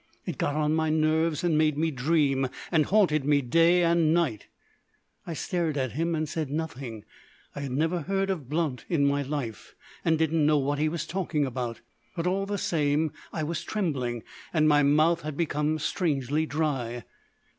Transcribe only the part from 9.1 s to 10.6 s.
life, and didn't know